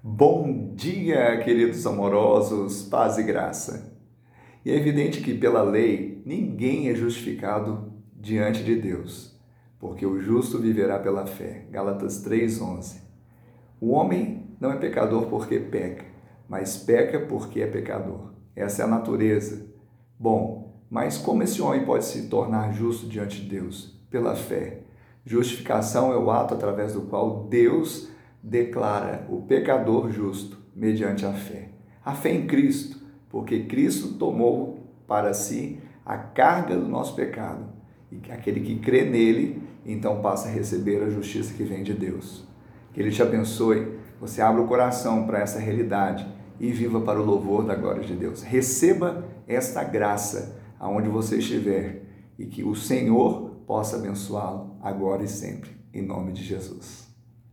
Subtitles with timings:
[0.00, 3.98] Bom dia, queridos amorosos, paz e graça.
[4.64, 9.36] E é evidente que pela lei ninguém é justificado diante de Deus,
[9.76, 11.66] porque o justo viverá pela fé.
[11.72, 13.02] Gálatas 3:11.
[13.80, 16.04] O homem não é pecador porque peca,
[16.48, 18.34] mas peca porque é pecador.
[18.54, 19.66] Essa é a natureza.
[20.16, 24.00] Bom, mas como esse homem pode se tornar justo diante de Deus?
[24.08, 24.82] Pela fé.
[25.24, 31.70] Justificação é o ato através do qual Deus declara o pecador justo mediante a fé.
[32.04, 37.66] A fé em Cristo, porque Cristo tomou para si a carga do nosso pecado.
[38.10, 42.46] E aquele que crê nele, então passa a receber a justiça que vem de Deus.
[42.92, 46.26] Que ele te abençoe, você abra o coração para essa realidade
[46.58, 48.42] e viva para o louvor da glória de Deus.
[48.42, 52.02] Receba esta graça aonde você estiver
[52.38, 57.08] e que o Senhor possa abençoá-lo agora e sempre, em nome de Jesus.